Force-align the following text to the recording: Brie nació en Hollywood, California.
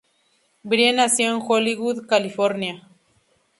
Brie 0.63 0.93
nació 0.93 1.31
en 1.35 1.43
Hollywood, 1.47 2.07
California. 2.07 2.89